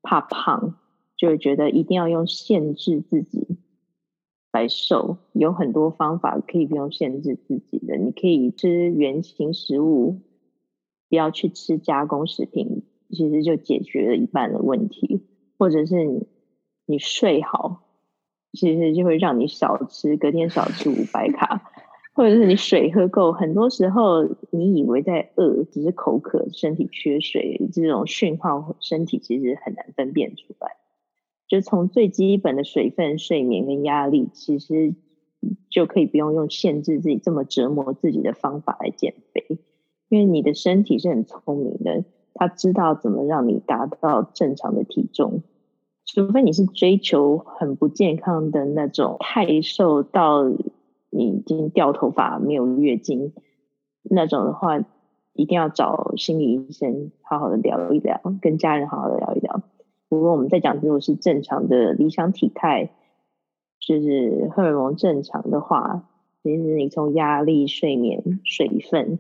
[0.01, 0.75] 怕胖，
[1.17, 3.42] 就会觉得一定要用限制自己。
[4.53, 10.21] 来瘦有很多方法可以不用限制自己的，你可以吃原型食物，
[11.09, 15.25] 不要去吃加工食品，其实就解决了一半的问题。
[15.57, 16.27] 或者是你，
[16.85, 17.83] 你睡好，
[18.51, 21.71] 其实就会让你少吃，隔天少吃五百卡。
[22.13, 30.77] 或者是你水喝够，很多时候你以为在饿，只是口渴，身体缺水，这种讯号身体其实很难分辨出来。
[31.47, 34.95] 就从最基本的水分、睡眠跟压力，其实
[35.69, 39.59] 就可以不用用限制自己这么折磨自己的方法来减肥，
[40.09, 45.43] 因为你的身体是很聪明的，他知道怎么让你达到正常的体重。
[46.05, 50.43] 除非你是追求很不健康的那种，太瘦到
[51.09, 53.33] 你已经掉头发、没有月经
[54.03, 54.79] 那种的话，
[55.33, 59.61] 一定要找心理医生好好的聊一聊，跟家人好好的聊一聊。
[60.15, 62.91] 如果我们在讲，如果是正常的理想体态，
[63.79, 66.09] 就是荷尔蒙正常的话，
[66.41, 69.19] 其实你从压力、睡眠、水分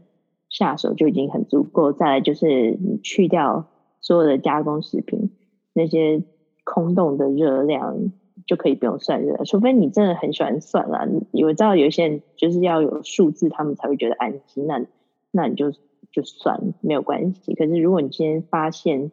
[0.49, 1.91] 下手就已经很足够。
[1.91, 3.65] 再来就是你去掉
[4.01, 5.31] 所有的加工食品，
[5.73, 6.23] 那些
[6.63, 8.11] 空洞的热量
[8.45, 11.07] 就可以不用算热，除非你真的很喜欢算了。
[11.31, 14.67] 我知道有些人就是要有数字，他们才会觉得安心。
[14.67, 14.85] 那
[15.31, 15.71] 那你就
[16.11, 17.53] 就算没有关系。
[17.55, 19.11] 可是如果你今天发现，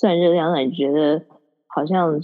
[0.00, 1.22] 算热量，让你觉得
[1.66, 2.18] 好像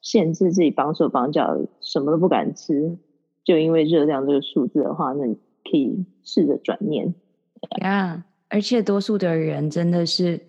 [0.00, 2.96] 限制自己绑手绑脚，什么都不敢吃，
[3.42, 5.34] 就因为热量这个数字的话，那你
[5.68, 7.12] 可以试着转念。
[7.80, 10.40] 呀，yeah, 而且多数的人真的是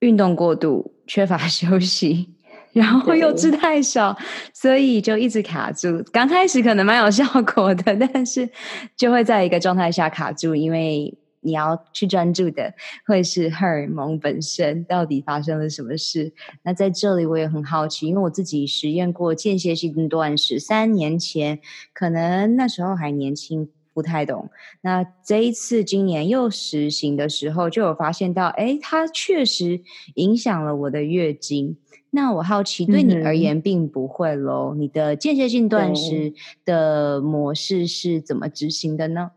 [0.00, 2.28] 运动过度，缺乏 休息，
[2.72, 4.16] 然后又吃太少，
[4.52, 6.02] 所以就一直卡住。
[6.10, 8.50] 刚开始可能蛮有效果的，但是
[8.96, 11.16] 就会在一个状态下卡住，因为。
[11.42, 12.72] 你要去专注的
[13.06, 16.32] 会是荷尔蒙本身到底发生了什么事？
[16.62, 21.58] 那在这里我也很好奇，因为我自己实验过间歇性断食，三年前
[21.92, 24.48] 可能那时候还年轻，不太懂。
[24.80, 29.82] 那这一次今年又实行的时候，就有发现到，哎，它确实
[30.14, 31.76] 影响了我的月经。
[32.14, 34.74] 那我好奇，对你而言并不会喽？
[34.74, 36.34] 嗯、你的间歇性断食
[36.64, 39.30] 的模式是怎么执行的呢？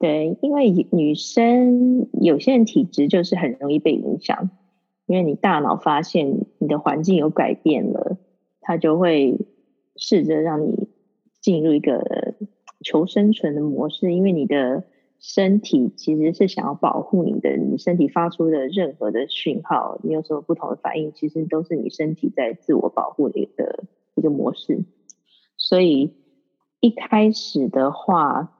[0.00, 4.48] 对，因为女生有些人体质就是很容易被影响，
[5.04, 8.16] 因为你大脑发现你的环境有改变了，
[8.62, 9.38] 它就会
[9.96, 10.88] 试着让你
[11.42, 12.34] 进入一个
[12.82, 14.84] 求生存的模式，因为你的
[15.18, 23.84] 身体其实是想要保护你的，你身体发出的任何的讯号，你有什么不同的反应，其实都是你身体在自我保护的一个
[24.14, 24.82] 一个模式。
[25.58, 26.14] 所以
[26.80, 28.56] 一开始的话，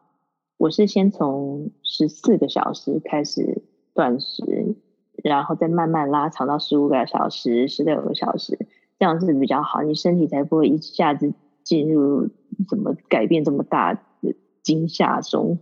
[0.60, 3.62] 我是先从十四个小时开始
[3.94, 4.76] 断食，
[5.24, 8.58] 然后再慢慢拉长到十五个小时、十六个小时，
[8.98, 11.32] 这样是比较好，你身体才不会一下子
[11.64, 12.28] 进入
[12.68, 15.60] 怎么改变这么大的惊吓中。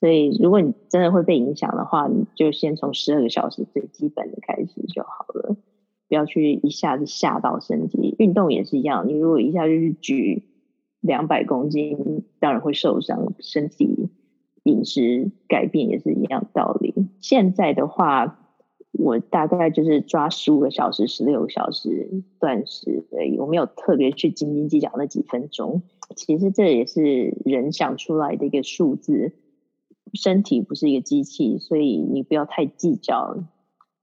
[0.00, 5.56] 所以，如果你真的会被影响的话，你就先从十二个小时最基本的开始就好了，
[6.08, 8.16] 不要去一下子吓到身体。
[8.18, 10.42] 运动也是一样，你如果一下就去举
[10.98, 14.10] 两百公斤，当然会受伤，身体。
[14.64, 16.94] 饮食改变也是一样道理。
[17.20, 18.38] 现在的话，
[18.92, 25.82] 我大概就是抓十五个小时、十六个小时断食而已，我没有特别去斤斤计较那几分钟。
[26.16, 29.32] 其实这也是人想出来的一个数字，
[30.12, 33.44] 身体不是一个机器，所以你不要太计较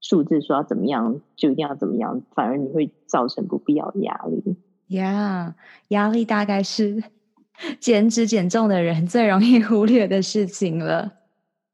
[0.00, 4.56] 数字，说要怎么样就一定要怎么样，反而你会造成不必要的压力。
[4.88, 5.56] 呀，
[5.88, 7.02] 压力大概是。
[7.80, 11.12] 减脂减重的人最容易 忽略的事情了。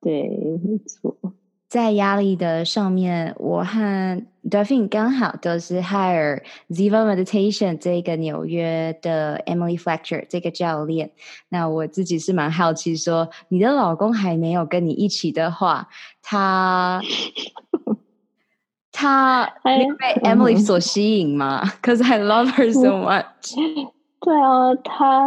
[0.01, 0.23] 对，
[0.63, 1.17] 没错。
[1.69, 11.11] 在压力的上面，我和 Daphne 刚好都是 hire Ziva Meditation 这个纽约的 Emily Fletcher 这个教练。
[11.51, 15.89] 那我自己是蛮好奇说，说你的老公还没有跟你一起的话，
[16.23, 17.03] 他
[18.91, 19.85] 他 被
[20.23, 23.53] Emily 所吸引吗？Cause I love her so much。
[24.29, 25.27] 对啊，他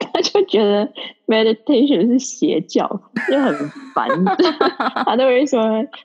[0.00, 0.92] 他就觉得
[1.28, 2.88] meditation 是邪教，
[3.30, 3.54] 就很
[3.94, 4.08] 烦。
[5.06, 5.60] 他都会说，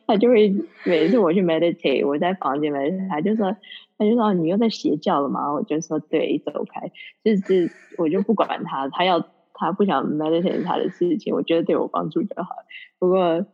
[0.05, 0.53] 他就会
[0.85, 3.57] 每次我去 meditate，我在房间 meditate，他就说，
[3.97, 5.51] 他就说你又在邪教了嘛？
[5.51, 6.91] 我就说对，走开。
[7.23, 12.49] 就是我就不管他，他要他不想 meditate 他的事情，我觉得对我帮助就好。
[12.99, 13.47] 不过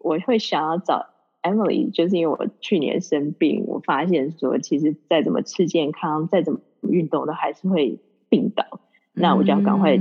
[0.00, 1.06] 我会想要找
[1.42, 8.64] Emily，就是因为我去年生病，我发现说，其实再怎么吃健康，再怎么运动都还是会病倒，
[9.12, 9.98] 那我就要赶快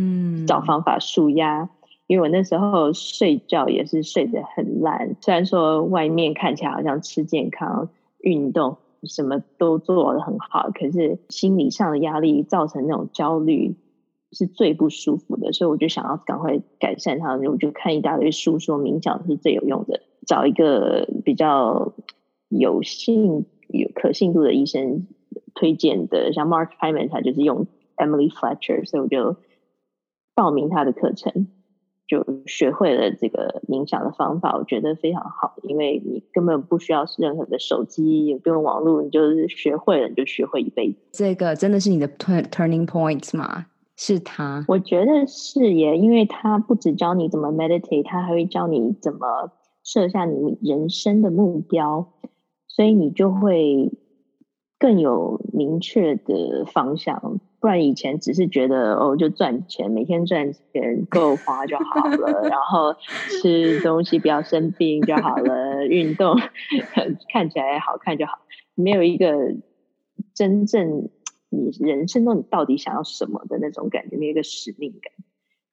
[0.47, 1.63] 找方法舒压。
[1.63, 1.69] 嗯、
[2.07, 13.75] 因为我那时候睡觉也是睡得很烂，虽然说外面看起来好像吃健康、运动什么都做得很好，可是心理上的压力造成那种焦虑
[14.32, 17.36] 是最不舒服的，所以我就想要赶快改善它。
[17.36, 21.93] 我就看一大堆书，说冥想是最有用的，找一个比较
[22.49, 25.07] 有信、有可信度的医生。
[25.53, 29.35] 推荐的像 Mark Hyman，他就是用 Emily Fletcher，所以我就
[30.33, 31.47] 报名他的课程，
[32.07, 40.97] 就学会了这个冥想的方法，我觉得非常好，因为你根本不需要任何的手机，也不用网络，你就是学会了，你就学会一辈子。
[41.11, 43.65] 这个真的是你的 turning points 吗？
[43.97, 44.65] 是他？
[44.67, 49.51] 我觉得是耶，因为他不只教你怎么 meditate，他还会教你怎么
[49.83, 52.11] 设下你人生的目标，
[52.67, 53.91] 所以你就会。
[54.82, 62.95] 更有明确的方向，不然以前只是觉得哦，就赚钱，每天赚钱够花就好了， 然后
[63.29, 66.36] 吃东西不要生病就好了，运动
[67.32, 68.39] 看起来好看就好，
[68.73, 69.55] 没有一个
[70.34, 71.09] 真正
[71.51, 75.13] 你人生中你到底想要什么的那种感觉，没有一个使命感。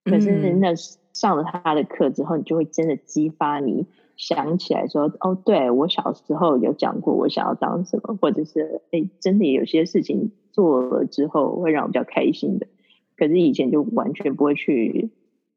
[0.04, 3.86] 可是那上了他的课之后，你就会真的激发你。
[4.18, 12.66] 想起来说哦，对，我小时候有讲过我想要当什么，或者是哎，真的有些事情做了之后会让我比较开心的。
[13.16, 15.10] 可是以前就完全不会去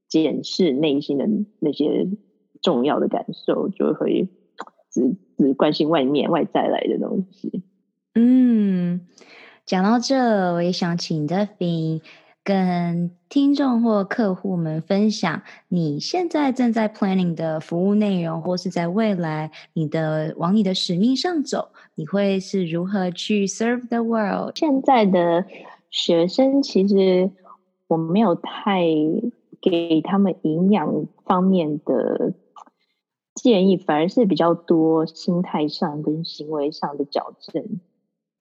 [0.08, 1.28] 检视内心的
[1.60, 2.08] 那些
[2.62, 4.30] 重要的感受，就会
[4.92, 7.64] 只只关心外面外在来的东西。
[8.14, 9.08] 嗯，
[9.66, 12.02] 讲到这，我也想请 Daphne
[12.44, 24.58] 跟听众或客户们分享你现在正在 planning 的服务内容，或是在未来你的往你的使命上走，你会是如何去 serve the world？
[24.58, 25.46] 现在的
[25.92, 27.30] 学生其实
[27.88, 28.82] 我没有太
[29.62, 32.34] 给他们营养方面的
[33.36, 37.80] 建议，反而是比较多心态上跟行为上的矫正。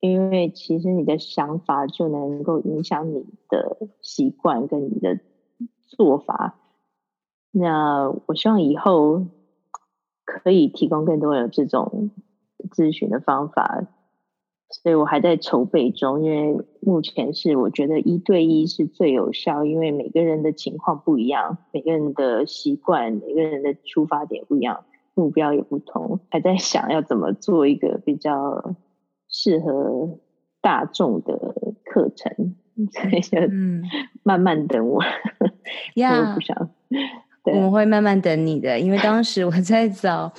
[0.01, 5.20] 因为其实你的想法就能够影响你的习惯跟你的
[5.82, 6.59] 做法。
[7.53, 9.26] 那我希望以后
[10.24, 12.11] 可以提供更多的这种
[12.70, 13.86] 咨询的方法，
[14.70, 24.84] 所以我还在筹备中，因为目前是我觉得一对一是最有效，因为每个人的情况不一样，每个人的习惯，每个人的出发点不一样，
[25.14, 28.76] 目标也不同，还在想要怎么做一个比较
[29.30, 30.18] 适合
[30.60, 31.32] 大众的
[31.84, 32.54] 课程，
[32.92, 33.38] 所以就
[34.22, 35.02] 慢慢等我，
[35.94, 36.70] 呀、 我不想，
[37.44, 40.32] 我们会慢慢等你的，因为当时我在找。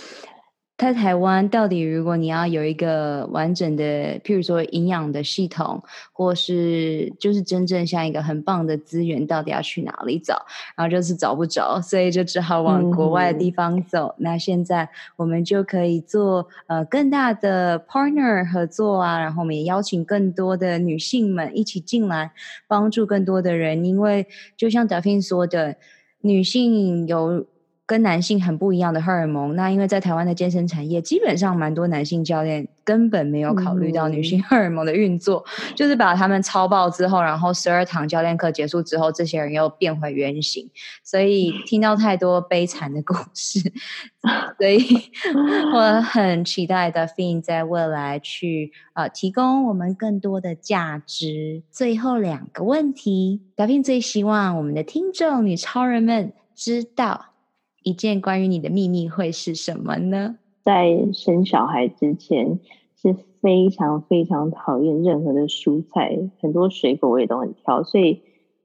[0.81, 5.79] 在台湾，到底如果你要有一个完整的，譬如说营养的系统，
[6.11, 10.43] 或是就是真正像一个很棒的资源，到底要去哪里找？
[10.75, 14.07] 然后就是找不着，所以就只好往国外的地方走。
[14.17, 22.31] 嗯、那现在我们就可以做呃更大的 partner 合作啊，然后我们也邀请更多的女性们一起进来，
[22.67, 23.85] 帮助更多的人。
[23.85, 24.25] 因为
[24.57, 25.75] 就像 Daphine 说的，
[26.21, 27.45] 女性有。
[27.91, 40.69] 跟男性很不一样的荷尔蒙，那因为在台湾的健身产业，基本上蛮多男性教练根本没有考虑到女性荷尔蒙的运作，嗯、就是把他们操爆之后，然后十二堂教练课结束之后，这些人又变回原形，
[41.03, 43.59] 所以听到太多悲惨的故事，
[44.57, 45.11] 所以
[45.73, 51.63] 我很期待 Daphine 在未来去呃提供我们更多的价值。
[51.69, 57.30] 最后两个问题，Daphine 最希望我们的听众女超人们知道。
[57.83, 60.37] 一件关于你的秘密会是什么呢？
[60.63, 62.59] 在生小孩之前
[62.95, 68.21] 是非常非常讨厌任何的蔬菜，很多水果我也都很挑，所以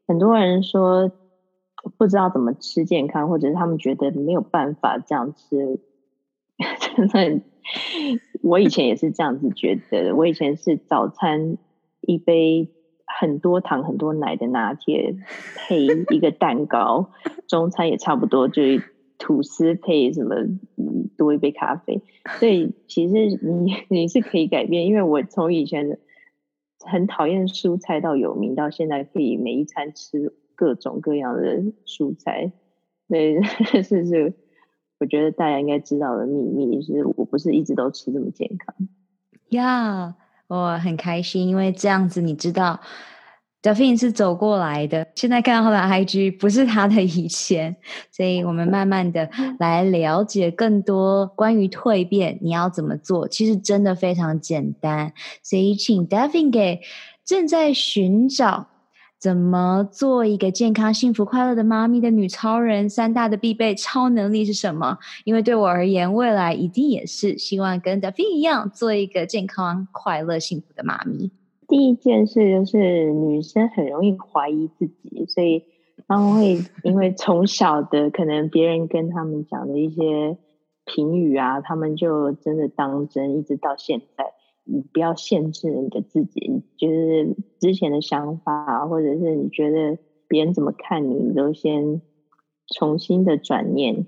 [0.06, 1.10] 很多人说
[1.96, 5.80] 不知道怎么吃健康，或者是他们觉得没有办法这样吃。
[6.96, 7.42] 真的，
[8.42, 10.14] 我以前也是这样子觉得。
[10.14, 11.56] 我以前是早餐
[12.02, 12.68] 一杯
[13.06, 15.16] 很多糖很多奶的拿铁
[15.56, 17.10] 配一个蛋糕，
[17.48, 18.62] 中餐也差不多就。
[19.18, 20.34] 吐司配什么？
[21.16, 22.02] 多一杯咖啡。
[22.38, 25.98] 所以其实你 你是可以改变，因为我从以前
[26.80, 32.52] 很讨厌蔬菜到有名，到现在可以每一餐吃各种各样的蔬菜。
[33.08, 33.42] 对，
[33.82, 34.34] 是是，
[34.98, 38.74] 我觉得大家应该知道的秘密是，我不是一直都吃这么健康。
[39.50, 40.16] 呀，
[40.48, 42.80] 我很开心，因为这样子你知道。
[43.66, 47.74] Daphine 是走过来的，现在看到他的 IG 不是他的以前，
[48.12, 53.26] 所以我们慢慢的来了解更多关于蜕变，你要怎么做？
[53.26, 55.12] 其实真的非常简单，
[55.42, 56.80] 所以请 Daphine 给
[57.24, 58.68] 正在寻找
[59.18, 64.96] 怎么做一个健康、幸福、快乐的妈咪的女超人三大的必备超能力是什么？
[65.24, 71.32] 因为对我而言，未来一定也是希望跟 Daphine 一样，做一个健康、快乐、幸福的妈咪。
[71.68, 75.64] 第一件事就是女生很容易怀疑自己，所以
[76.06, 80.38] 他们会 因为从小的可能别人跟他们讲的一些
[80.84, 84.32] 评语啊，他们就真的当真，一直到现在。
[84.68, 89.98] 你不要限制你的自己，就是之前的想法，或者是你觉得
[90.28, 92.00] 别人怎么看你，你都先
[92.66, 94.06] 重新的转念，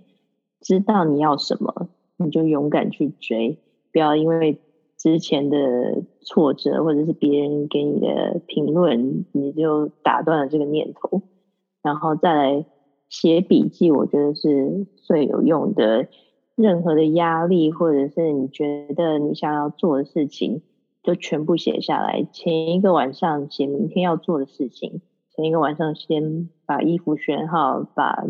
[0.61, 1.89] 知道你要什么，
[2.19, 3.59] 你就勇敢去追，
[3.93, 4.61] 不要因为。
[4.99, 11.23] 之前的挫折，或者是别人给你的评论，你就打断了这个念头，
[11.83, 12.67] 然后再来
[13.09, 16.09] 写笔记，我觉得是最有用的。
[16.57, 20.63] 任何的压力，或者是你觉得你想要做的事情，
[21.05, 22.27] 就全部写下来。
[22.33, 28.25] 前一个晚上写明天要做的事情，前一个晚上先把衣服选好，把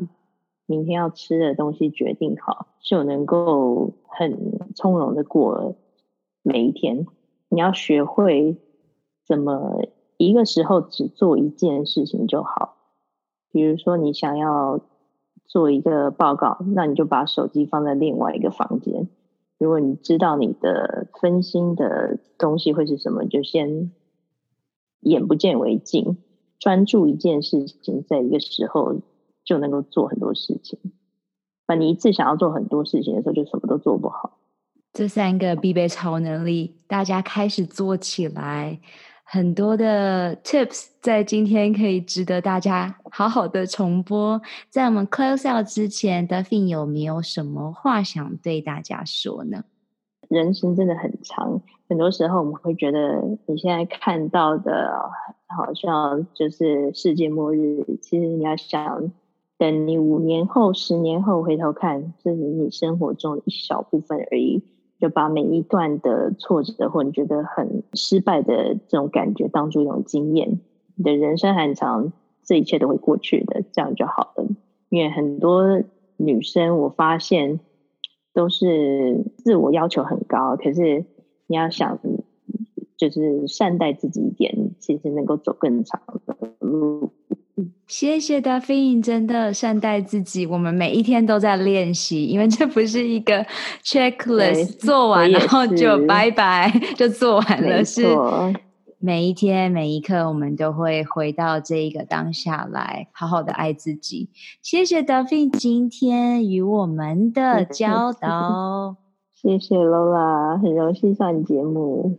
[0.66, 5.74] 明天要吃的东西决定好，就能够很从容的过
[6.42, 7.06] 每一天，
[7.48, 8.56] 你要学会
[9.26, 9.82] 怎么
[10.16, 12.76] 一个时候只做一件事情就好。
[13.50, 14.80] 比如说，你想要
[15.46, 19.08] 做一个报告，那你就把手机放在另外一个房间。
[19.58, 23.90] 如果你知道你的分心的东西会是什么，就先
[25.00, 26.18] 眼不见为净，
[26.58, 28.96] 专注一件事情，在一个时候
[29.44, 30.78] 就能够做很多事情。
[31.66, 34.37] 那你一次想要做很多事情的时候，就什么都做不好。
[34.98, 38.80] 这三个必备超能力，大家开始做起来。
[39.22, 44.42] 很多的 tips 在今天可以值得大家好好的重播。
[44.68, 49.62] 在我们 close out 之前，Davfin 有没有什么话想对大家说呢？
[50.28, 54.92] 人生真的很长，很多时候我们会觉得你现在看到的
[55.46, 59.12] 好像就是世界末日，其实你要想。
[59.58, 64.62] 等你五年后、十年后回头看，这是你生活中一小部分而已。
[64.98, 70.60] 就把每一段的挫折或你觉得很失败的这种感觉当做一种经验。
[70.96, 72.12] 你的人生很长，
[72.44, 74.46] 这一切都会过去的，这样就好了。
[74.88, 75.82] 因为很多
[76.16, 77.60] 女生，我发现
[78.32, 81.04] 都是自我要求很高，可是
[81.46, 81.98] 你要想，
[82.96, 87.12] 就是善待自己一点，其实能够走更长的路。
[87.86, 90.46] 谢谢 Daphne，真的善待自己。
[90.46, 93.44] 我们每一天都在练习，因为这不是一个
[93.82, 97.84] checklist，做完然后就拜拜，就做完了。
[97.84, 98.02] 是
[99.00, 104.28] 每一天每一刻，我们都会回到这一个当下来，好好的爱自己。
[104.60, 108.96] 谢谢 Daphne 今天与我们的教导。
[109.40, 112.18] 谢谢 Lola，很荣幸上你节目。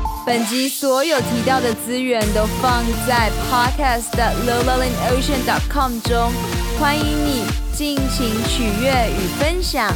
[0.23, 6.31] 本集所有提到的资源都放在 podcast 的 lolalinocean.com 中，
[6.79, 7.43] 欢迎你
[7.73, 9.91] 尽情取阅与分享。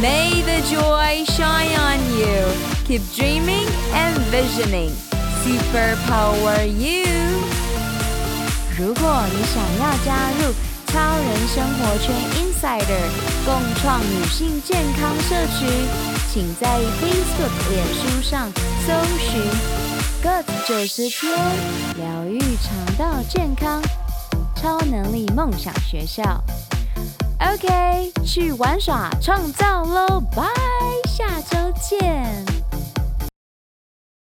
[0.00, 2.48] May the joy shine on you.
[2.86, 4.92] Keep dreaming and visioning.
[5.44, 7.04] Superpower you.
[8.78, 10.54] 如果你想要加入
[10.86, 13.10] 超人生活圈 Insider
[13.44, 16.17] 共创女性健康社群。
[16.30, 16.68] 请在
[17.00, 18.52] facebook 脸书上
[18.86, 19.40] 搜寻
[20.22, 21.32] good 九十天
[21.96, 23.82] 疗愈肠道健康
[24.54, 26.44] 超能力梦想学校。
[27.40, 30.44] Ok 去玩耍创造喽拜
[31.08, 32.57] 下周见。